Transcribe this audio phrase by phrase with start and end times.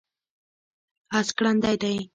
[1.17, 1.95] اس ګړندی دی